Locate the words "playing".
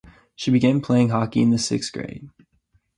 0.81-1.09